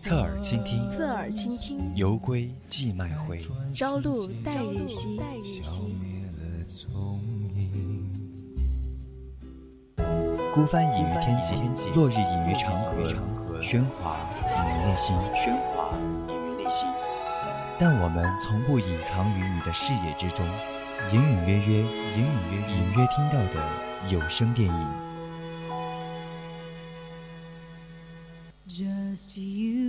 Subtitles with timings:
[0.00, 1.94] 侧耳倾听，侧耳倾听。
[1.94, 3.38] 游归寄麦回，
[3.74, 5.20] 朝露待日晞。
[10.54, 11.54] 孤帆隐于天际，
[11.94, 13.04] 落日隐于长河，
[13.62, 15.14] 喧哗隐于内心。
[17.78, 20.46] 但我们从不隐藏于你的视野之中，
[21.12, 23.56] 隐隐约约，隐隐约隐约听到的
[24.08, 24.86] 有声电影。
[28.66, 29.79] Just you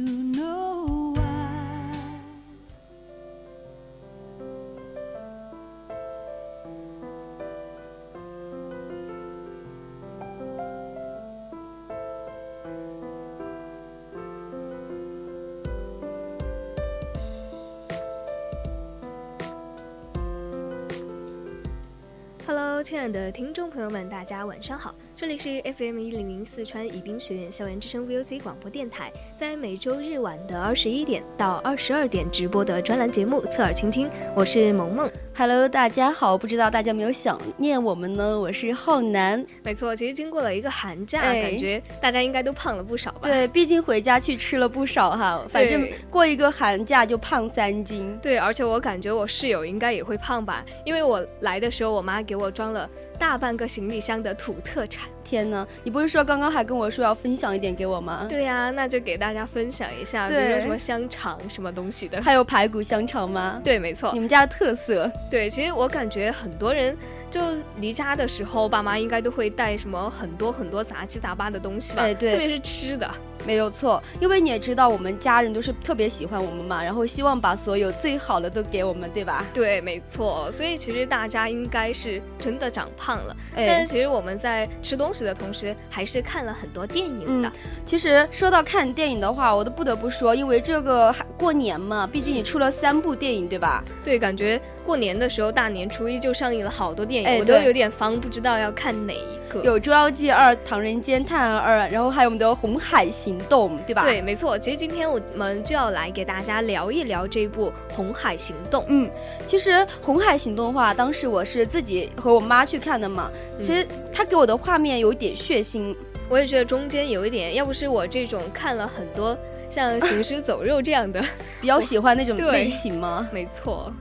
[23.12, 35.12] 的听众朋友们，大家晚上好，这里是 FM 一零零四川宜宾学院校园之声 VOC 广播电台，在每周日晚的二十一点到二十二点直播的专栏节目《侧耳倾听》，我是萌萌。
[35.34, 38.37] Hello，大家好，不知道大家有没有想念我们呢？
[38.37, 39.43] 我是浩南。
[39.63, 43.21] 没错，其实经过了一个寒假，感觉大家应该都胖了不少吧？
[43.24, 48.20] 对，毕竟回家去吃了不少哈，反正过一个寒假就胖三斤。
[48.21, 52.87] 对，而且我感觉我室友应该也会胖吧，因为我来的时候，我妈给我装了。
[53.18, 55.65] 大半个行李箱的土特产，天呐！
[55.85, 58.26] 你不是说刚刚还跟我说要分享一点给我吗？
[58.27, 63.62] 对呀，那就给大家分享一下，比如说什么香肠什么东西的，还有排骨香肠吗？
[63.63, 65.09] 对，没错，你们家的特色。
[65.31, 66.97] 对，其实我感觉很多人。
[67.31, 67.40] 就
[67.78, 72.03] 离家的时候，爸妈应该都会带什么很多很多杂七杂八的东西吧？
[72.03, 73.09] 哎，对，特别是吃的，
[73.46, 74.02] 没有错。
[74.19, 79.46] 因为你也知道，我们家人都是特别喜欢我们嘛，然后希望把所有最好的都给我们，对吧？
[79.53, 80.52] 对，没错。
[80.52, 83.35] 所以其实大家应该是真的长胖了。
[83.56, 87.51] 但是其实我们在吃东西的同时，还是看了很多电影的。
[87.85, 93.84] 其实说到看电影的话，我都不得不说，因为这个过年嘛，毕竟你出了三部电影，对吧？
[94.03, 94.62] 对，感觉。
[94.84, 99.62] 过年的时候，大年初一就上映了好多电影，我都有点方，不知道要看哪一个。
[99.63, 104.03] 有《捉妖记二》《唐人街探案二》，然后还有我们的《红海行动》，对吧？
[104.06, 104.57] 对，没错。
[104.57, 108.84] 其实今天我们就要来给大家聊一聊这部《红海行动》。
[108.89, 109.09] 嗯，
[109.45, 109.69] 其实
[110.01, 113.29] 《红海行动》的话，当时我是自己和我妈去看的嘛。
[113.59, 115.95] 其实他给我的画面有点血腥，
[116.29, 117.53] 我也觉得中间有一点。
[117.56, 119.38] 要不是我这种看了很多
[119.69, 121.23] 像《行尸走肉》这样的，
[121.62, 123.28] 比较喜欢那种 类型吗？
[123.31, 123.94] 没错。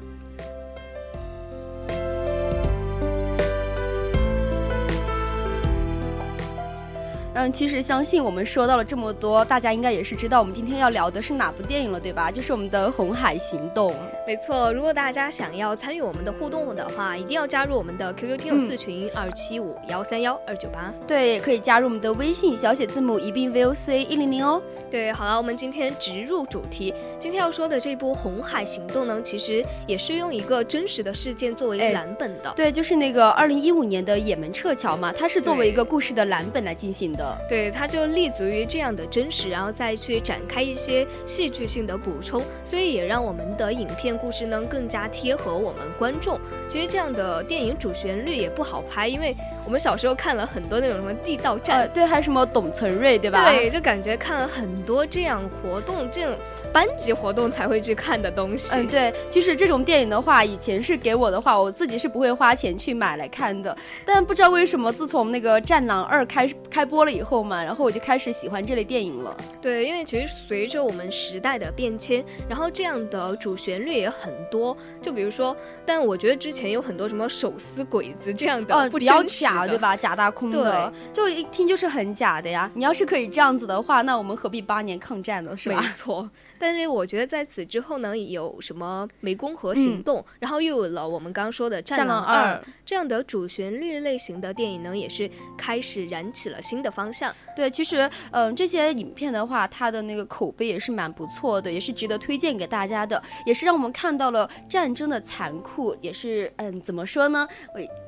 [7.35, 12.31] 嗯，其实相信我们说到了这么多，大家应该也是知道我们今天要聊的是哪部电影了，对吧？
[12.31, 13.91] 就是我们的《红海行动》。
[14.27, 20.93] 没错，如果大家想要参与我们的互动的话，一定要加入我们的 QQ 听友四群二七五幺三幺二九八。
[21.07, 24.61] 对，也可以加入我们的微信小写字母一并 VOC 一零零哦。
[24.91, 26.93] 对，好了，我们今天直入主题。
[27.21, 32.53] 今天要说的这部《红海行动》呢，其实也是用一个真实的事件作为蓝本的。
[32.57, 37.20] 对，就是那个二零一五年的也门撤侨嘛，它是作为一个故事的蓝本来进行的。
[37.49, 46.39] 对，它就立足于这样的真实，然后再去展开一些戏剧性的补充，所以也让我们的影片故事呢更加贴合我们观众。
[46.69, 49.35] 其实这样的电影主旋律也不好拍，因为
[49.71, 53.53] 我们小时候看了很多那种什么地道战，对，还有什么董存瑞，对吧？
[53.53, 56.37] 对，就感觉看了很多这样活动，这种
[56.73, 58.75] 班级活动才会去看的东西。
[58.75, 63.79] 嗯，对，就是这种电影的话，以前是给我的话，我自己是不会花钱去买来看的。
[64.05, 69.37] 但不知道为什么，自从那个《战狼二》开开播了以后嘛，然后我就开始喜欢这类电影了。
[69.63, 74.77] 对，因为其实随着我们时代的变迁，然后这样的主旋律也很多。
[75.01, 79.97] 就比如说，但我觉得之前有很多什么手撕鬼子这样的，哦，比较假，对吧？
[79.97, 82.71] 假大空的，就一听就是很假的呀。
[82.75, 85.57] 你要是可以这样子的话，那我们何必八年抗战呢？
[85.57, 85.81] 是吧？
[85.81, 86.29] 没错。
[86.59, 92.55] 但是我觉得在此之后呢，有什么湄公河行动，然后又有了我们刚刚说的《战狼二》
[92.85, 97.35] 这样的主旋律类型的电影呢，也是开始燃起了新的方向。
[97.57, 107.49] 对，其实嗯，这些影片的话，它的那个口碑也是蛮不错的，也是值得推荐给大家的，也是让我们看到了战争的残酷，也是嗯，怎么说呢？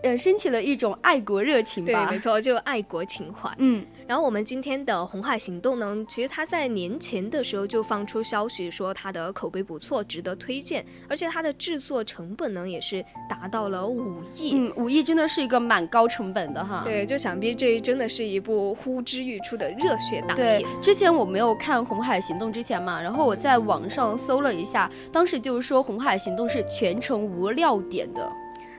[0.02, 2.06] 呃，升起了一种爱国热情吧。
[2.06, 3.50] 对，没错，就爱国情怀。
[3.58, 3.84] 嗯。
[4.06, 14.52] 然后我们今天的红海行动呢，其实它在年前的时候就放出消息说它的口碑不错，值得推荐，而且它的制作成本呢也是达到了五亿。
[14.54, 16.82] 嗯，五亿真的是一个蛮高成本的哈。
[16.84, 28.30] 对，就想必这真的是一部呼之欲出的热血大对片。，之前我没有看《红海行动》之前嘛，然后我在网上搜了一下，当时就是说《红海行动》是全程无料点的。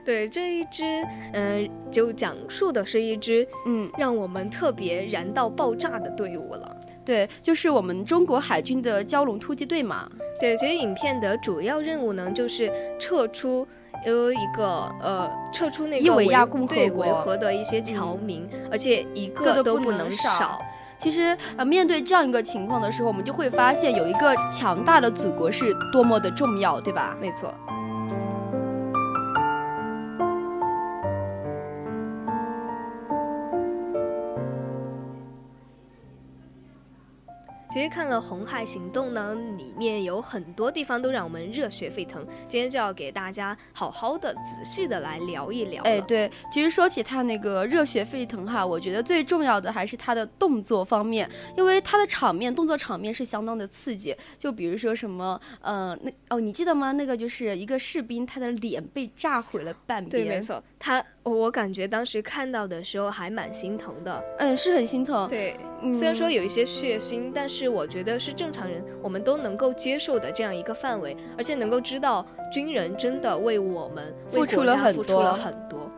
[0.05, 0.83] 对，这一支，
[1.33, 6.75] 嗯、就讲述的是一支嗯，让我们特别燃到爆炸的队伍了。
[7.05, 10.09] 对，就是我们中国海军的蛟龙突击队嘛。
[10.39, 13.67] 对，其实影片的主要任务呢，就是撤出。
[14.05, 20.61] 呃，一个呃，撤出那个伊维亚共和国维和的一些侨民，而且一个都不不能少少。
[20.97, 27.15] 其实，呃，面对这样一个情况的时候，我们就会发现有一个强大的祖国是多么的重要，对吧？
[27.21, 27.53] 没错。
[37.73, 42.23] 其实看了《红海行动》呢，里面有很多地方都让我们热血沸腾。
[42.47, 45.89] 今天就要给大家好好的、仔细的来聊一聊了。
[45.89, 51.27] 哎，对，其实说起它那个热血沸腾哈，我觉得最重要的还是它的动作方面，
[51.57, 54.15] 因为它的场面动作场面是相当的刺激。
[54.37, 56.91] 就比如说什么，呃，那哦，你记得吗？
[56.91, 64.23] 那个就是一个士兵，他的脸被炸毁了半边对，边，没，错，他我感觉当时看到的时候还蛮心疼的。
[64.39, 65.27] 嗯，是很心疼。
[65.29, 75.89] 对，嗯虽然说有一些血腥，但是我觉得是正常人我们都能够接受的这样一个范围，而且能够知道军人真的为我们付出了很多付出了很多。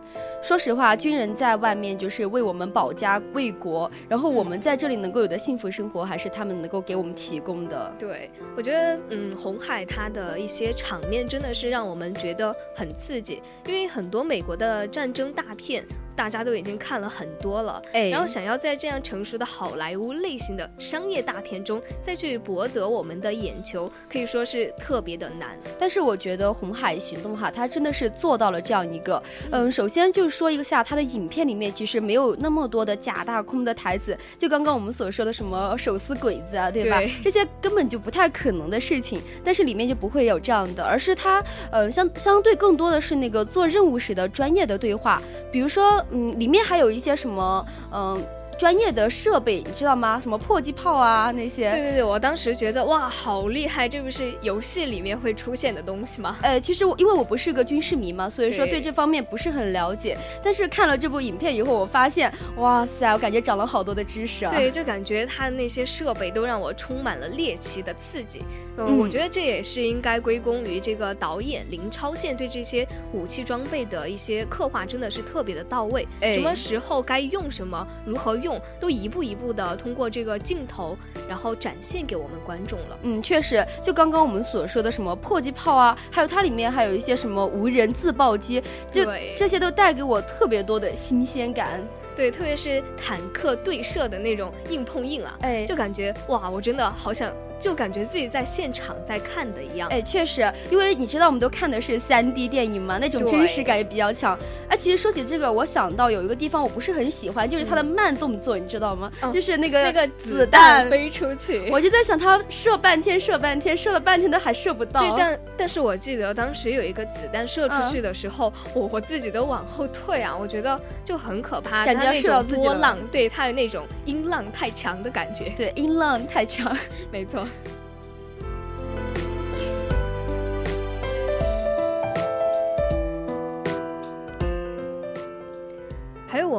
[0.45, 7.91] 说实话，军人在外面就是为我们保家卫国，然后我们在这里能够有的幸福生活，还是他们能够给我们提供的。
[7.97, 15.83] 对，我觉得，嗯，红海它的一些场面真的是让我们觉得很刺激，因为很多美国的战争大片，
[16.15, 25.57] 大家都已经看了很多了，哎然后想要在这样成熟的好莱坞类型的商业大片中再去博得我们的眼球，可以说是特别的难。
[25.77, 29.21] 但是我觉得《红海行动》哈，它真的是做到了这样一个，
[29.51, 36.99] 嗯，首先就是说一下它的影片里面其实没有那么多的假大空的台词，就刚刚我们所说的什么手撕鬼子啊，对吧？
[36.99, 45.21] 对这些根本就不太可能的事情，但是里面就不会有这样的，而是它，呃，相相对更多的是那个做任务时的专业的对话，
[45.55, 48.21] 比如说，嗯，里面还有一些什么，嗯。
[48.57, 50.19] 专业的设备，你知道吗？
[50.21, 53.87] 什么迫击炮啊那些，对对对，我当时觉得哇，好厉害！
[53.87, 56.37] 这不是游戏里面会出现的东西吗？
[56.41, 60.17] 呃，其实我因为我不是个军事迷嘛，所以说对对这方面不是很了解。
[60.43, 64.53] 但是看了这部影片以后，我发现，哇塞，我感觉长了好多的知识啊。
[64.53, 68.39] 对，就感觉它那些设备都让我充满了猎奇的刺激。
[68.77, 76.07] 嗯，嗯我觉得这也是应该归功于这个导演林超宪对这些武器装备的一些刻画，真的是特别的到位。
[76.21, 78.44] 哎什么时候该用什么，如何用，
[78.79, 80.97] 都一步一步的通过这个镜头，
[81.27, 82.99] 然后展现给我们观众了。
[83.03, 88.61] 嗯，确实，就刚刚我们所说的什么迫击炮啊，还有它里面还有一些什么无人自爆机，
[88.91, 89.05] 就
[89.37, 91.79] 这些都带给我特别多的新鲜感。
[92.15, 97.29] 对，特别是坦克对射的那种硬碰硬啊，哎，就感觉哇，我真的好想，
[97.59, 99.89] 就感觉自己在现场在看的一样。
[99.89, 104.37] 哎，确实，因为你知道我们都看的是三 D 电影嘛，那种真实感也比较强。
[104.69, 109.11] 哎，其实说起这个，我想到有一个地方我不是很喜欢，就是它的慢动作，你知道吗？
[109.21, 115.01] 哦就是那个那个子弹弹飞出去，我就在想，他射半天，射半天，射了半天都还射不到。
[115.01, 125.49] 对，但但是我记得当时有一个子弹射出嗯去的时候，我我自己都往后退啊，我觉得就很可怕，感觉要射到种自己了波浪，对它有那种音浪太强的感觉。
[125.55, 126.75] 对，音浪太强。
[127.11, 127.44] 没错。
[127.45, 127.74] 还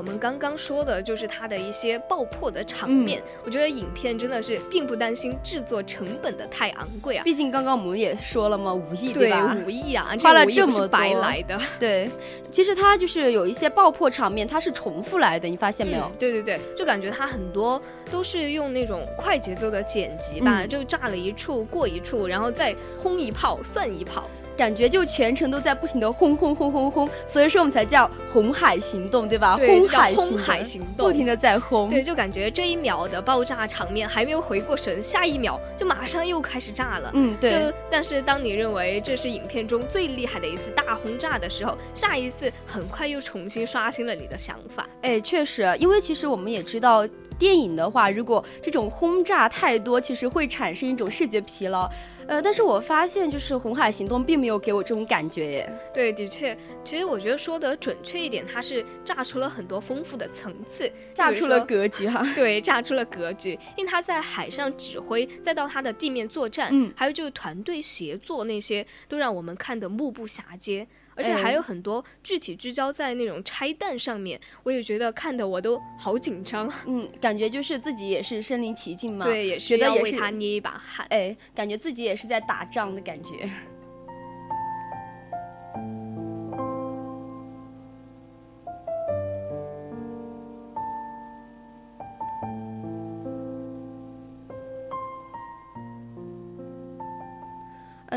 [0.06, 7.24] 们刚刚说的，就是它的一些爆破的场面，我觉得影片真的是并不担心制作成本的太昂贵啊。
[7.24, 9.56] 毕竟刚刚我们也说了嘛，五亿对吧？
[9.66, 11.60] 五亿啊，花了这么白来的。
[11.80, 12.08] 对，
[12.50, 16.04] 其实它就是有一些爆破场面，它是重复来的，你发现没有？
[16.04, 24.30] 嗯对对对，就感觉它很多都是用那种快节奏的剪辑吧，嗯就炸了一处过一处，然后再轰一炮算一炮。
[24.56, 29.56] 感觉就全程都在不停的轰轰轰轰轰，所以说我们才叫红海行动，对吧？
[29.56, 31.90] 对轰就叫轰海行动海行动不停的在轰。
[31.90, 37.10] 对，就感觉这一秒的爆炸场面还没有回过神，下一秒就马上又开始炸了。
[37.14, 44.88] 嗯，对就，但是当你认为这是影片中最厉害的一次大轰炸的时候，下一次很快又重新刷新了你的想法。
[45.02, 47.06] 哎，确实，因为其实我们也知道，
[47.38, 51.90] 电影的话，如果这种轰炸太多，其实会产生一种视觉疲劳。
[52.28, 55.72] 呃，但是我发现就是《红海行动》并没有给我这种感觉耶。
[55.94, 62.26] 对，的确，其实我觉得说的准确一点，它是炸出了很多丰富的层次，炸出了格局哈。
[62.34, 70.84] 对，炸出了格局，因为他在海上指挥，再到他的地面作战，嗯，还有就是团队协作那些，都让我们看得目不暇接。
[71.16, 76.70] 而且还有很多具体聚焦在那种拆弹上面，我也觉得看的我都好紧张。
[76.86, 79.24] 嗯，感觉就是自己也是身临其境嘛。
[79.24, 81.06] 对，也是要为他捏一把汗。
[81.10, 83.48] 哎，感觉自己也是在打仗的感觉。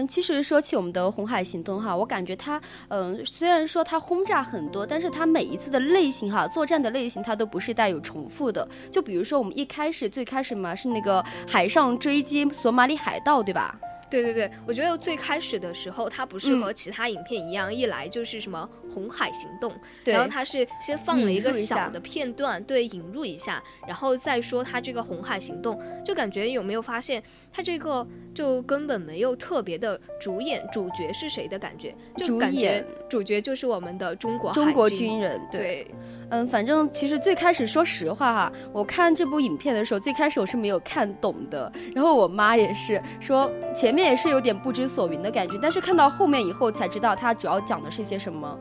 [0.09, 8.67] 其实说起我们的红海行动哈，我感觉它，嗯，虽然说它轰炸很多，但是它每一次的类型哈，作战的类型它都不是带有重复的。
[8.91, 13.79] 就比如说我们一开始最开始嘛是那个海上追击索马里海盗，对吧？
[14.09, 19.73] 对对对，我觉得最开始的时候它不是和其他影片一样，一来就是什么红海行动，
[20.03, 27.21] 然后它是先放了一个小的片段，对，引入一下，然后再说它这个红海行动，就感觉有没有发现？
[27.51, 35.41] 他这个就根本没有特别的主演主角是谁的感觉，就感觉主角就是我们的中国中国军人。
[35.51, 35.87] 对，
[36.29, 48.57] 嗯，反正其实最开始说实话哈，我看这部影片的时候，最开始我是没有看懂的，然后我妈也是说前面也是有点不知所云的感觉，但是看到后面以后才知道它主要讲的是些什么。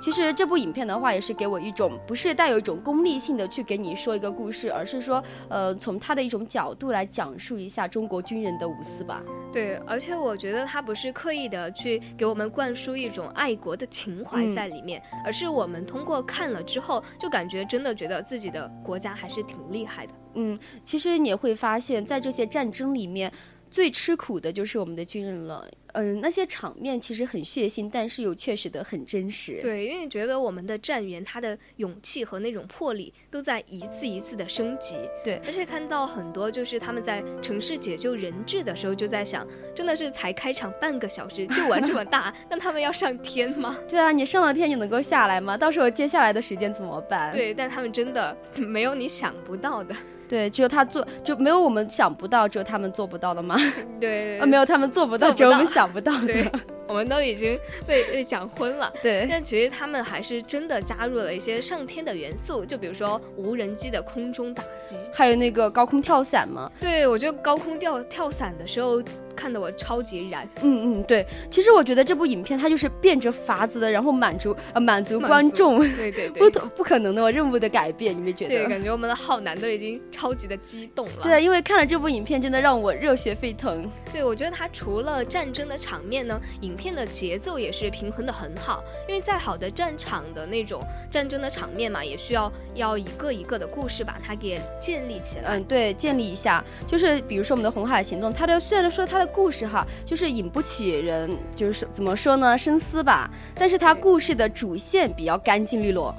[0.00, 9.22] 其实这部影片的话，也是给我一种不是带有一种功利性的去给你说一个故事，而是说，呃，从他的一种角度来讲述一下中国军人的无私吧。
[9.52, 20.12] 对，而且我觉得他不是刻意的去给我们灌输一种爱国的情怀在里面，而是我们通过看了之后，就感觉真的觉得自己的国家还是挺厉害的。
[20.34, 23.32] 嗯，其实你会发现，在这些战争里面。
[23.70, 29.58] 最吃苦的就是我们的军人了，嗯，那些场面其实很血腥，但是又确实的很真实。
[29.60, 34.96] 对，因为觉得我们的战员他的勇气和那种魄力都在一次一次的升级。
[35.24, 43.76] 对，而且看到很多就是他们在城市解救人质的时候，就在想，真的是才开场半个小时就玩这么大， 那他们要上天吗？
[43.88, 45.56] 对啊，你上了天你能够下来吗？
[45.56, 47.32] 到时候接下来的时间怎么办？
[47.32, 49.94] 对，但他们真的没有你想不到的。
[50.28, 53.56] 对，只有他做，就没有我们想不到，只有他们做不到的吗？
[54.00, 56.50] 对，啊，没有他们做不到，只有我们想不到的。
[56.88, 58.92] 我们都已经被被讲昏了。
[59.02, 66.70] 对，但其实他们还是真的加入了一些上天的元素，就比如说无人机的空中打击，还有那个高空跳伞嘛。
[66.80, 69.02] 对，我觉得高空跳跳伞的时候。
[69.36, 78.56] 看得我超级燃，嗯嗯，对，其实我觉得这部影片它就是变着法子的，然后满足呃满足观众，对对 对，不不可能的任务的改变，你没觉得？
[78.56, 81.12] 对，感觉我们的浩南都已经超级的激动了。
[81.22, 83.86] 对，因为看了这部影片，真的让我热血沸腾。
[84.10, 88.82] 对，我觉得它除了战争的场面呢，影片的节奏也是平衡的很好。
[89.08, 95.56] 因为再好的战场的那种战争的场面嘛，也需要要一个一个的故事把它给建立起来。
[95.56, 99.26] 嗯，对，建立一下，就是比如说我们的红海行动，它的虽然说它的。
[99.36, 103.30] 故事哈，就是引不起人，就是怎么说呢，深思吧。
[103.54, 106.14] 但是它故事的主线比较干净利落，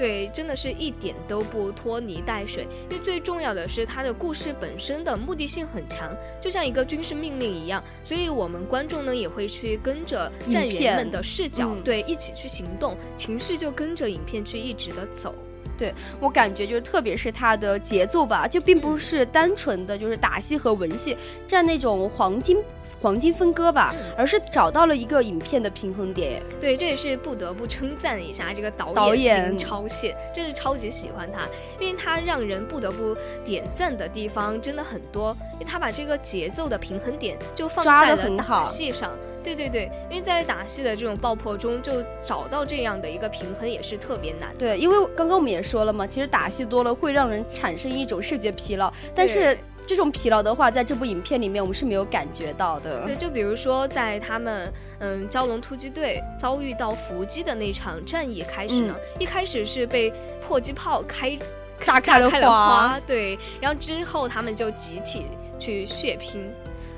[0.00, 2.66] 对，真的是一点都不拖泥带水。
[2.88, 7.84] 因为最重要的是它的故事本身的目的性很强，就像一个军事命令一样。
[8.02, 15.34] 所以我们观众呢也会去跟着战员们的视角，对，一起去行动，情绪就跟着影片去一直的走。
[15.76, 21.14] 对我感觉就是，特别是它的节奏吧，就并不是单纯的就是打戏和文戏
[21.46, 22.56] 占那种黄金。
[23.00, 26.42] 黄金分割吧，而是找到了一个影片的平衡点。
[26.60, 31.40] 对，这也是不得不称赞一下这个导演导演超线，真是超级喜欢他，
[31.78, 39.10] 因为他让人不得不点赞的地方真的很多，因为他把这个节奏的平衡点就放在了打戏上。
[39.42, 44.54] 对对对，因为在打戏的这种爆破中，就找到这样的一个平衡也是特别难。
[44.58, 49.56] 对，因为刚刚我们也说了嘛，其实打戏多了会让人产生一种视觉疲劳，但是。
[49.90, 53.04] 这种疲劳的话，在这部影片里面我们是没有感觉到的。
[53.06, 60.12] 对，就比如说在他们嗯蛟龙突击队遭遇到伏击的那场战役开始呢，一开始是被
[60.46, 61.36] 迫击炮开
[61.80, 65.26] 炸开了花，对，然后之后他们就集体
[65.58, 66.48] 去血拼。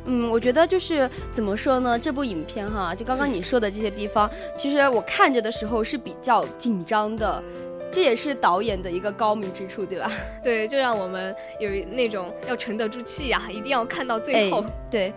[0.04, 7.42] 嗯，我觉得就是怎么说呢，这部影片哈，就刚刚你说的这些地方，其实我看着的时候是比较紧张的。
[7.92, 10.11] 这也是导演的一个高明之处，对吧？
[10.42, 14.64] 对，就让我们有那种要沉得住气呀，一定要看到最后。
[14.90, 15.12] 对。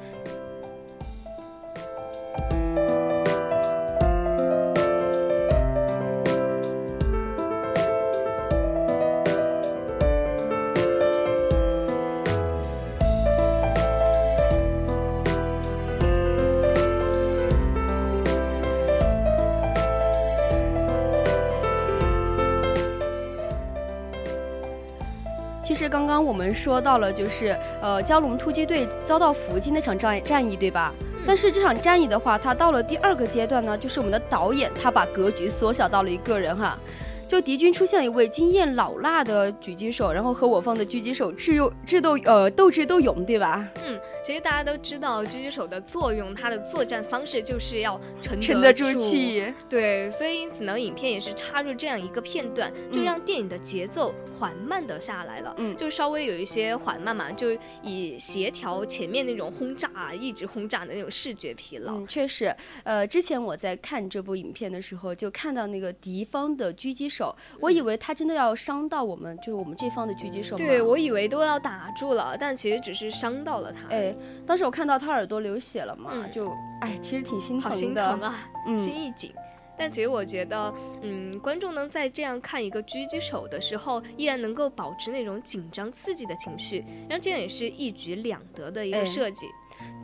[26.15, 27.47] 刚刚我们说到了，就是
[27.81, 30.93] 呃，蛟龙突击队遭到伏击那场战战役，对吧？
[31.27, 36.79] 但是这场战役的话，它到了第二个阶段呢，就是我们的导演他把格局缩小到了一个人哈。
[37.27, 43.67] 就敌军出现了一位经验老辣的狙击手，然后和我方的狙击手智勇智斗呃斗智斗勇，对吧？
[43.85, 49.43] 嗯，其实大家都知道狙击手的作用，他的作战方式就是要沉沉得住气。
[49.67, 55.53] 对，所以因此呢，影片也是插入这样一个片段，就让电影的节奏缓慢的下来了。
[55.57, 61.95] 嗯，就稍微有一些缓慢嘛，就以协调前面那种轰炸啊，一直轰炸的那种视觉疲劳。
[61.95, 67.24] 嗯，确实，呃，之前我在看这部影片的时候，就看到那个敌方的狙击手。
[67.25, 70.55] 手，我以为他真的要伤到我们，就是我们这方的狙击手。
[70.55, 73.87] 对，我以为都要打住了，但其实只是伤到了他。
[73.89, 74.15] 哎，
[74.45, 76.51] 当时我看到他耳朵流血了嘛，就
[76.81, 77.69] 哎，其实挺心疼的。
[77.69, 78.35] 好心疼啊，
[78.77, 79.31] 心一紧。
[79.77, 86.77] 但其实我觉得，嗯，观众能在这样看一个狙击手的时候，依然能够保持那种紧张刺激的情绪，
[87.09, 89.47] 然后这样也是一举两得的一个设计。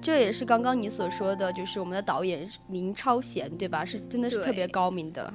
[0.02, 3.86] 这也是刚刚你所说的，就是我们的导演林超贤，对吧？
[3.86, 5.34] 是真的是特别高明的。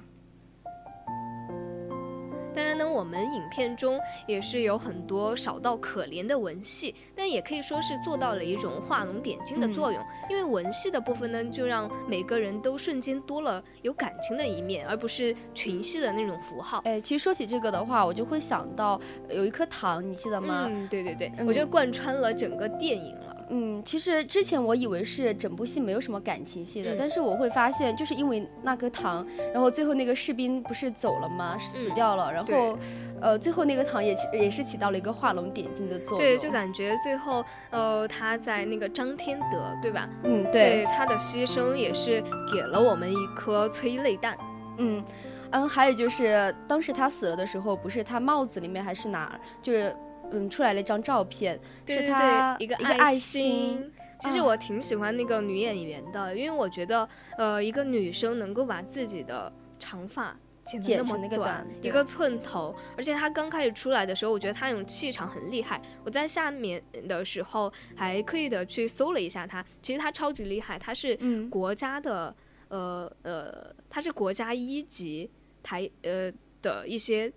[2.57, 10.03] 当然呢，我们影片中也是有很多少到可怜的文戏，但也可以说是做到了一种画龙点睛的作用。
[10.31, 16.81] 因为文戏的部分呢，就让每个人都瞬间多了有感情的一面，而不是群戏的那种符号。
[16.87, 18.99] 哎，其实说起这个的话，我就会想到
[19.29, 20.67] 有一颗糖，你记得吗？
[20.71, 23.15] 嗯，对对对，我觉得贯穿了整个电影。
[23.49, 31.57] 嗯，其实之前我以为是整部戏没有什么感情戏的，但是我会发现，就是因为那颗糖，然后最后那个士兵不是走了吗？
[31.59, 32.79] 死掉了，然后，
[33.21, 36.19] 呃，最后那个糖也也是起到了一个画龙点睛的作用。
[36.19, 40.09] 对，就感觉最后，呃，他在那个张天德，对吧？
[40.25, 42.21] 嗯，对，他的牺牲也是
[42.53, 44.37] 给了我们一颗催泪弹。
[44.79, 45.05] 嗯，
[45.51, 49.95] 嗯，还有就是当时他死了的时候，不是他帽子里面还是哪儿，就是。
[50.33, 53.93] 嗯，出来了一张照片，是他一个爱心。
[54.19, 57.07] 其实我挺喜欢那个女演员的，因为我觉得，
[57.37, 65.83] 呃，一个女生能够把自己的长发剪得那么短，一个寸头，而且她刚开始出来的时候，我觉得她那种气场很厉害。
[66.03, 71.15] 我在下面的时候还刻意的去搜了一下她，其实她超级厉害，她是
[71.51, 72.35] 国家的，
[72.69, 75.31] 呃呃，她是国家一级
[75.63, 77.31] 台呃的一些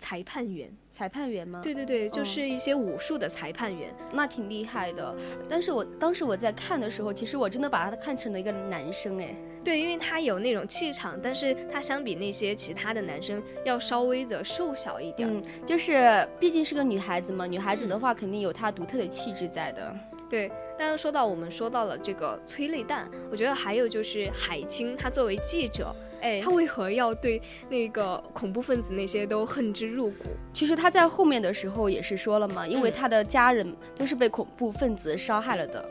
[0.00, 0.76] 裁判员。
[0.98, 1.60] 裁判员吗？
[1.62, 5.14] 对对对，就是一些武术的裁判员，那挺厉害的。
[5.48, 9.32] 但是我当时我在看的时候，其实我真的把他看成了一个男生哎。
[9.62, 15.28] 对，因为他有那种气场，但是他相比那些其他的男生要稍微的瘦小一点。
[15.32, 19.94] 嗯，就是毕竟是个女孩子嘛，女孩子的话肯定有她独特的气质在的。
[20.28, 25.94] 对，但是说到我们说到了这个催泪弹，我觉得还有就是海清，她作为记者。
[26.20, 30.30] 哎，他为何要对那个恐怖分子那些都恨之入骨？
[30.52, 35.88] 其实他在后面的时候也是说了嘛，因为他的家人都是被恐怖分子杀害了的。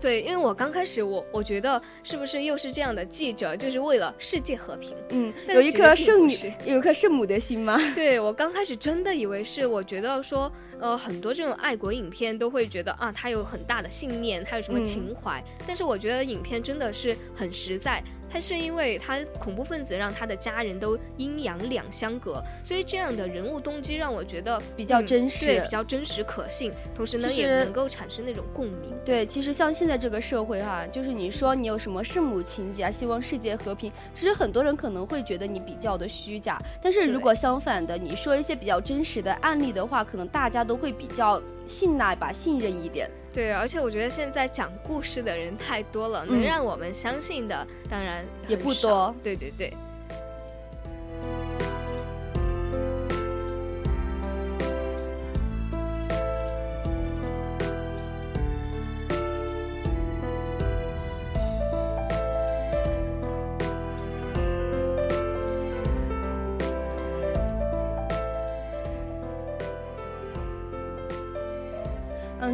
[0.00, 4.96] 对，因为我刚开始我我觉得是不是又是这样的记者，就是为了世界和平？
[5.10, 7.76] 嗯，有一颗圣女，有一颗圣母的心吗？
[7.94, 18.02] 对我刚开始真的以为是，我觉得说，呃，很多这种爱国影片都会觉得啊，他有很大的信念，他有什么情怀，但是我觉得影片真的是很实在。
[18.30, 28.92] 他是因为他恐怖分子让他的家人都阴阳两相隔，所以这样的人物动机让我觉得比较真实，对，比较真实可信，同时呢也能够产生那种共鸣。
[29.04, 36.58] 对，其实像现在这个社会哈，就是你说你有什么圣母情节啊，希望世界和平，其实很多人可能会觉得你比较的虚假。
[36.82, 43.10] 但是如果相反的，你说一些比较真实的案例的话，可能大家都会比较信赖吧，信任一点。
[43.38, 49.14] 对，而且我觉得现在讲故事的人太多了，能让我们相信的当然也不多。
[49.22, 49.72] 对对对。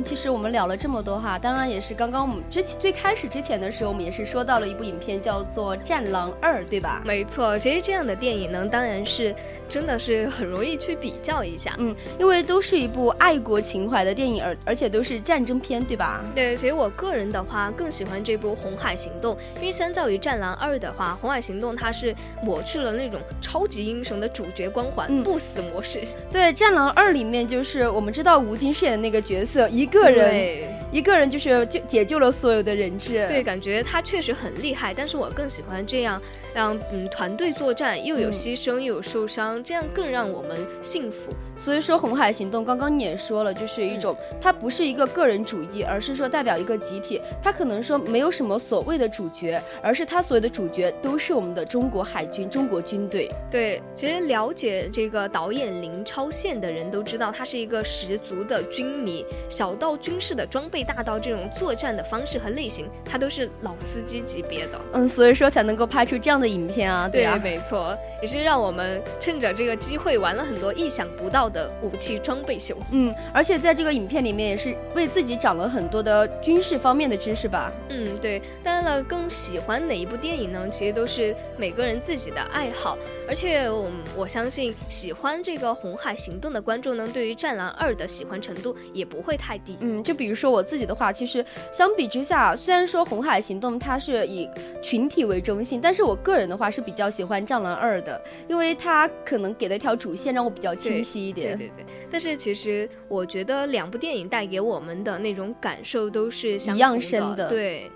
[0.05, 7.01] 其实我们聊了这么多哈，当然也是刚刚我们之前最开始之前的时候，我们也是说到了一部影片叫做《战狼二》，对吧？
[7.07, 9.35] 没错，其实这样的电影呢，当然是
[9.67, 16.23] 真的是很容易去比较一下，嗯，因为都是一部爱国情怀的电影，而而且都是战争片，对吧？
[16.35, 26.03] 对，其实我个人的话更喜欢这部《红海行动》，因为相较于《战狼二》的话，《红海行动》它是抹去了那种超级英雄的主角光环，不死模式。
[26.31, 29.89] 对，《战狼二》里面就是我们知道吴京饰演的那个角色一。
[29.95, 33.27] 个人一个人就是就解救了所有的人质。
[33.27, 36.23] 对，感觉他确实很厉害，但是我更喜欢这样，
[36.55, 41.33] 让嗯团队作战，又有牺牲又有受伤，这样更让我们幸福。
[41.57, 47.21] 所以说，红海行动刚刚你也说了，就是一种它不是一个个人主义，而是说代表一个集体。
[47.43, 53.29] 它可能说没有什么所谓的主角，而是它所有的主角都是我们的中国海军、中国军队。
[53.51, 64.81] 对，其实了解这个导演林超宪的人都知道，他是一个十足的军迷，小到军事的装备，大到这种作战的方式和类型，他都是老司机级别的。
[64.93, 67.09] 嗯，所以说才能够拍出这样的影片啊。
[67.09, 72.75] 对啊，没错，也是让我们趁着这个机会玩了很多意想不到的武器装备秀。
[72.91, 77.71] 嗯，而且在这个影片里面也是为自己长了很多的军事方面的知识吧。
[77.91, 78.41] 嗯，对。
[78.63, 80.67] 当然了，更喜欢哪一部电影呢？
[80.71, 82.97] 其实都是每个人自己的爱好。
[83.29, 89.77] 而且我我相信喜欢这个《红海行动》的观众呢，对于《战狼二》的喜欢程度也不会太低。
[89.81, 94.49] 嗯，就比如说我自己的话，其实相比之下，虽然说《红海行动》它是以
[94.83, 98.14] 群体为中心，但是我个人的话是比较喜欢《战狼二》的，
[98.49, 101.57] 因为它可能给了一条主线让我比较清晰一点。
[101.57, 101.87] 对对对。
[102.11, 107.49] 但是其实我觉得两部电影带给我们的那种感受都是一样深的。
[107.49, 107.91] 对。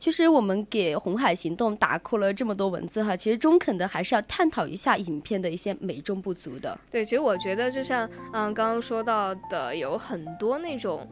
[0.00, 6.78] 其实我们给《红海行动》打扣了这么多文字哈，其实中肯的还是要探讨一下影片的一些美中不足的。
[6.88, 11.04] 对，其实我觉得就像嗯刚刚说到的，有很多那种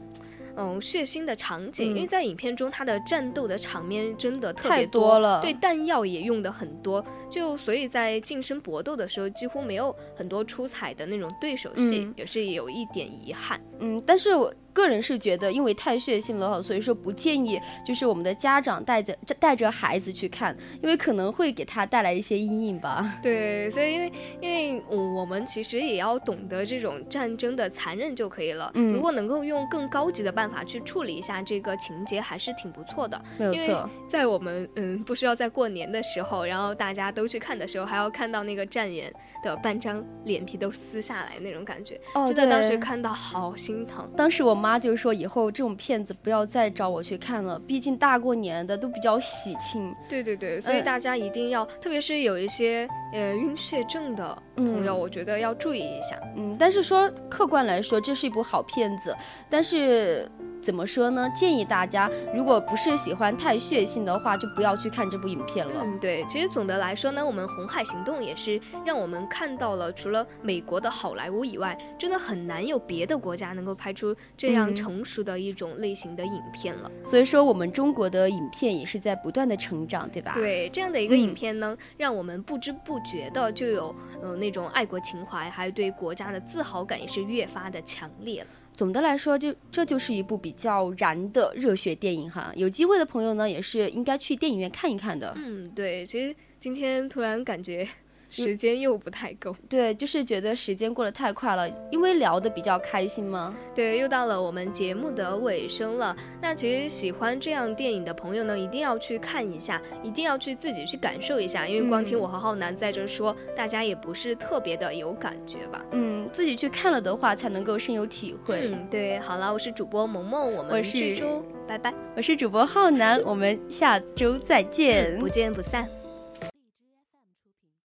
[0.56, 13.60] 嗯血腥的场景，因为在影片中他的战斗的场面真的特别多了，对弹药也用的很多，就所以在近身搏斗的时候几乎没有很多出彩的那种对手戏，也是有一点遗憾。
[13.80, 14.52] 嗯，但是我。
[14.76, 23.18] 个人是觉得，因为太血腥了哈，所以说不建议就是我们的家长带着带着孩子去看，因为可能会给他带来一些阴影吧。
[23.22, 24.12] 对，所以因为
[24.42, 28.70] 因为我们其实也要懂得这种战争的残忍就可以了。
[28.74, 33.18] 嗯，如果能够用更高级的办法去处理一下这个情节，还是挺不错的。
[33.38, 39.10] 没有错，在我们嗯不需要在过年的时候，然后大家都去看的时候，还要看到那个站员
[39.42, 44.06] 的半张脸皮都撕下来那种感觉，真的当时看到好心疼。
[44.14, 44.66] 当时我妈。
[44.66, 49.94] 妈就说以后这种片子不要再找我去看了，毕竟大过年的都比较喜庆。
[50.08, 56.20] 对对对，所以大家一定要，特别是有一些呃晕血症的朋友，我觉得要注意一下。
[56.36, 59.16] 嗯，但是说客观来说，这是一部好片子，
[59.48, 60.28] 但是。
[60.66, 61.30] 怎么说呢？
[61.32, 65.82] 建议大家，如果不是喜欢太血腥的话，就不要去看这部影片了。
[65.84, 66.24] 嗯，对。
[66.24, 76.90] 其实总的来说呢，我们《红海行动》也是让我们看到了，除了美国的好莱坞以外，真的很难有别的国家能够拍出这样成熟的一种类型的影片了。
[77.04, 80.32] 所以说，我们中国的影片也是在不断的成长，对吧？
[80.34, 88.48] 对，这样的一个影片呢，让我们不知不觉的就有呃那种爱国情怀，还有对国家的自豪感也是越发的强烈了。
[88.76, 92.52] 总的来说，就这就是一部比较燃的热血电影哈。
[92.54, 95.32] 有机会的朋友呢，也是应该去电影院看一看的。
[95.36, 97.88] 嗯，对，其实今天突然感觉。
[98.28, 103.54] 时间又不太够， 对，就是觉得时间过得太快了，因为聊得比较开心嘛。
[103.74, 106.16] 对，又到了我们节目的尾声了。
[106.40, 115.84] 那其实喜欢这样电影的朋友呢，一定要去看一下，一定要去自己去感受一下，因为光听我和浩南在这说，大家也不是特别的有感觉吧？
[115.92, 118.70] 嗯，自己去看了的话，才能够深有体会。
[118.72, 119.18] 嗯，对。
[119.20, 121.92] 好了，我是主播萌萌，我们是周，拜拜。
[122.16, 125.86] 我是主播浩南，我们下周再见， 不见不散。